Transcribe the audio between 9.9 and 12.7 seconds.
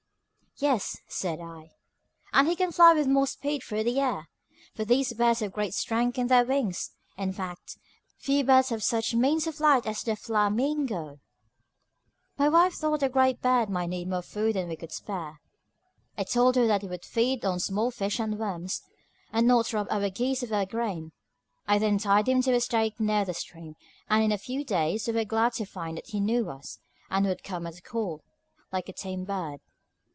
the FLA MIN GO." My